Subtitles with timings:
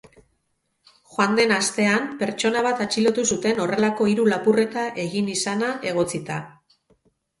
[1.15, 6.41] Joan den astean pertsona bat atxilotu zuten horrelako hiru lapurreta egin izana egotzita.